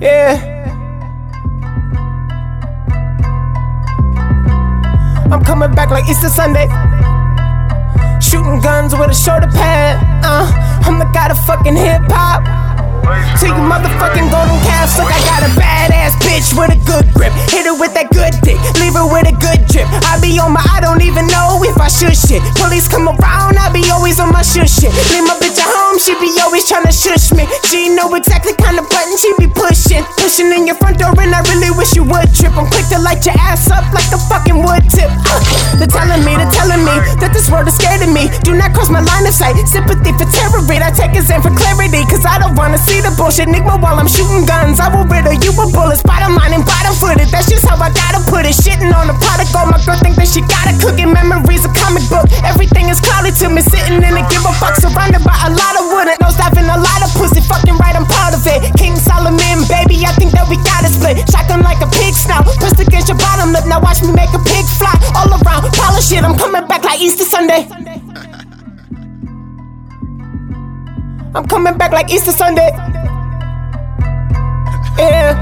[0.00, 0.40] Yeah.
[5.30, 6.66] I'm coming back like Easter Sunday.
[8.18, 10.00] Shooting guns with a shoulder pad.
[10.24, 10.48] Uh,
[10.88, 12.70] I'm the god of fucking hip hop.
[13.40, 17.32] To you motherfucking golden calves, look, I got a badass bitch with a good grip.
[17.48, 19.88] Hit her with that good dick, leave her with a good drip.
[20.06, 22.44] I be on my, I don't even know if I should shit.
[22.60, 24.92] Police come around, I be always on my shush shit.
[25.10, 27.48] Leave my bitch at home, she be always tryna shush me.
[27.66, 29.29] She know exactly kind of button she
[30.38, 32.54] in your front door, and I really wish you would trip.
[32.54, 35.10] I'm quick to light your ass up like a fucking wood tip.
[35.74, 38.30] They're telling me, they're telling me that this world is scared of me.
[38.46, 39.58] Do not cross my line of sight.
[39.66, 40.62] Sympathy for terror.
[40.70, 43.50] I take a stand for clarity, cause I don't wanna see the bullshit.
[43.50, 46.02] Nigga, while I'm shooting guns, I will riddle you with bullets.
[46.06, 48.54] Bottom line and bottom footed, that's just how I gotta put it.
[48.54, 51.10] Shitting on the product, all my girl think that she gotta cook it.
[51.10, 53.66] Memories, a comic book, everything is cloudy to me.
[53.66, 56.06] Sitting in a give a fuck, surrounded by a lot of wood.
[56.20, 58.62] No stopping a lot of pussy, fucking right, I'm proud of it.
[58.76, 61.18] King Solomon, baby, I think that we gotta split.
[61.34, 63.66] Shotgun like a pig snout, pressed against your bottom lip.
[63.66, 65.66] Now watch me make a pig fly all around.
[65.74, 67.66] Polish it, I'm coming back like Easter Sunday.
[71.34, 72.70] I'm coming back like Easter Sunday.
[74.94, 75.34] Yeah.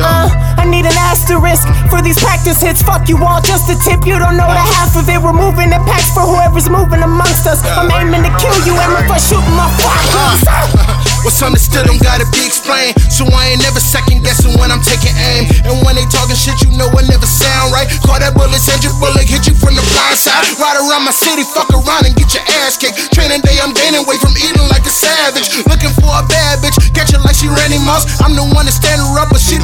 [0.00, 2.82] Uh, I need an asterisk for these practice hits.
[2.82, 4.06] Fuck you all, just a tip.
[4.06, 5.18] You don't know the half of it.
[5.20, 7.62] We're moving the packs for whoever's moving amongst us.
[7.64, 10.02] I'm aiming to kill you, aiming for shooting my fuck.
[10.14, 13.00] Uh, What's understood don't gotta be explained.
[13.08, 15.48] So I ain't never second guessing when I'm taking aim.
[15.64, 17.88] And when they talking shit, you know it never sound right.
[18.04, 20.44] Call that bullet, send your bullet, hit you from the blind side.
[20.60, 23.08] Ride around my city, fuck around and get your ass kicked.
[23.16, 25.48] Training day, I'm gaining weight from eating like a savage.
[25.64, 28.04] Looking for a bad bitch, catch her like she Randy Moss.
[28.20, 29.56] I'm the one to stand her up, but she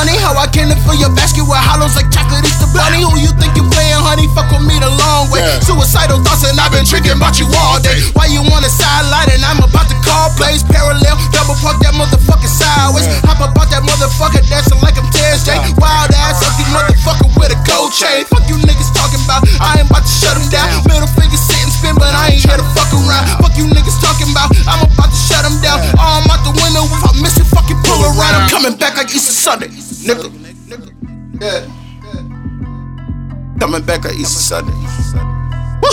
[0.00, 3.04] funny how I came to fill your basket with hollows like chocolate Easter bunny?
[3.04, 4.24] Who you think you playing, honey?
[4.32, 5.44] Fuck with me the long way.
[5.60, 8.00] Suicidal thoughts, and I've been drinking about you all day.
[8.16, 11.20] Why you on the sideline and I'm about to call plays parallel.
[11.36, 13.04] Double park that motherfucker sideways.
[13.28, 15.56] Hop about that motherfucker dancing like I'm J.
[15.76, 18.24] Wild ass ugly motherfucker with a gold chain.
[18.32, 19.44] Fuck you niggas talking about.
[19.60, 20.80] I ain't about to shut them down.
[20.88, 23.28] Middle finger sit and spin, but I ain't here to fuck around.
[23.44, 24.48] Fuck you niggas talking about.
[24.64, 25.80] I'm about to shut them down.
[26.00, 26.29] Arm
[28.30, 29.68] I'm coming back like Easter Sunday.
[29.68, 30.30] Nigga.
[31.40, 31.66] Yeah.
[33.58, 34.72] Coming back like Easter Sunday.
[35.82, 35.90] Woo!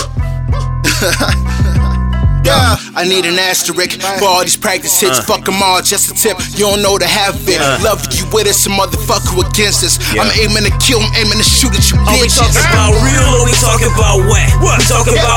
[2.48, 5.20] Yeah, I need an asterisk for all these practice hits.
[5.20, 5.28] Uh.
[5.28, 6.40] Fuck them all, just a tip.
[6.56, 7.60] You don't know the half of it.
[7.60, 7.84] Uh.
[7.84, 10.00] Love you with it, some motherfucker against us.
[10.16, 13.28] I'm aiming to kill, I'm aiming to shoot at you Are we talking about real
[13.36, 14.48] or we talking about whack?
[14.64, 15.37] We talking about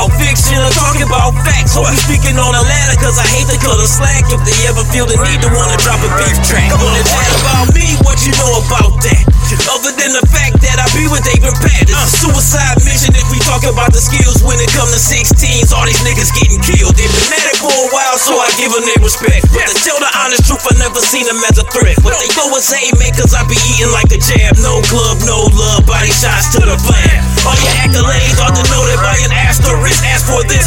[1.71, 4.57] Or we speaking on a ladder cause I hate to cut a slack if they
[4.67, 6.67] ever feel the need to wanna drop a beef track.
[6.67, 9.31] It's that about me, what you know about that?
[9.51, 13.27] Other than the fact that I be with David Pat, it's a suicide mission if
[13.27, 15.75] we talk about the skills when it come to 16s.
[15.75, 16.95] All these niggas getting killed.
[16.95, 19.51] At it for a while, so I give them their respect.
[19.51, 21.99] But to tell the honest truth, I never seen them as a threat.
[21.99, 24.55] But they know it's hate, man, cause I be eating like a jab.
[24.63, 27.19] No club, no love, body shots to the flag.
[27.43, 29.99] All your accolades are denoted by an asterisk.
[30.07, 30.63] Ask for this,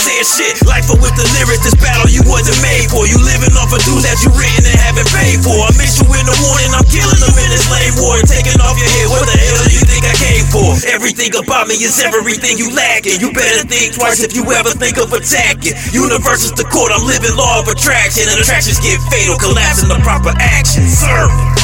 [0.00, 0.54] said shit.
[0.64, 3.04] Life with the lyrics, this battle you wasn't made for.
[3.04, 5.54] You living off of dudes that you written and haven't paid for.
[5.68, 8.16] I miss you in the morning, I'm killing them in this lame war.
[8.24, 10.68] Taking off your head, what the hell do you think I came for?
[10.88, 13.20] Everything about me is everything you lacking.
[13.20, 15.76] You better think twice if you ever think of attacking.
[15.92, 18.24] Universe is the court, I'm living law of attraction.
[18.24, 20.88] And attractions get fatal, collapse in the proper action.
[20.88, 21.59] Serve.